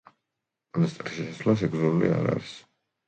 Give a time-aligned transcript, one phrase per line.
[0.77, 2.57] მონასტერში შესვლა შეზღუდული არ არის.